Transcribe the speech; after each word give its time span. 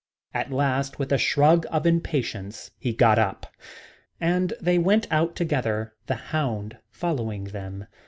At 0.33 0.51
last 0.51 0.97
with 0.97 1.11
a 1.11 1.19
shrug 1.19 1.67
of 1.69 1.85
impatience 1.85 2.71
he 2.79 2.91
got 2.91 3.19
up 3.19 3.53
and 4.19 4.51
they 4.59 4.79
went 4.79 5.05
out 5.11 5.35
together, 5.35 5.93
the 6.07 6.15
hound 6.33 6.79
following 6.89 7.43
them. 7.43 7.85